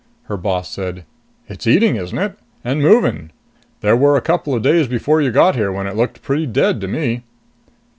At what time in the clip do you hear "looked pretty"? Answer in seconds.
5.95-6.47